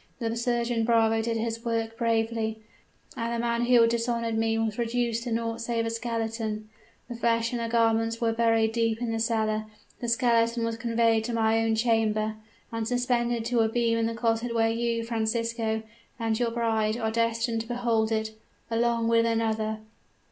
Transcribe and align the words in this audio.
The 0.17 0.35
surgeon 0.35 0.83
bravo 0.83 1.21
did 1.21 1.37
his 1.37 1.63
work 1.63 1.95
bravely; 1.95 2.57
and 3.15 3.31
the 3.31 3.37
man 3.39 3.65
who 3.67 3.81
had 3.81 3.91
dishonored 3.91 4.35
me 4.35 4.57
was 4.57 4.79
reduced 4.79 5.25
to 5.25 5.31
naught 5.31 5.61
save 5.61 5.85
a 5.85 5.91
skeleton! 5.91 6.69
The 7.07 7.13
flesh 7.15 7.51
and 7.53 7.61
the 7.61 7.67
garments 7.67 8.19
were 8.19 8.33
buried 8.33 8.71
deep 8.71 8.99
in 8.99 9.11
the 9.11 9.19
cellar; 9.19 9.67
the 9.99 10.07
skeleton 10.07 10.65
was 10.65 10.75
conveyed 10.77 11.23
to 11.25 11.33
my 11.33 11.59
own 11.63 11.75
chamber, 11.75 12.37
and 12.71 12.87
suspended 12.87 13.45
to 13.45 13.59
a 13.59 13.69
beam 13.69 13.95
in 13.99 14.07
the 14.07 14.15
closet 14.15 14.55
where 14.55 14.71
you, 14.71 15.03
Francisco, 15.03 15.83
and 16.17 16.39
your 16.39 16.49
bride, 16.49 16.97
are 16.97 17.11
destined 17.11 17.61
to 17.61 17.67
behold 17.67 18.11
it 18.11 18.31
ALONG 18.71 19.07
WITH 19.07 19.27
ANOTHER! 19.27 19.81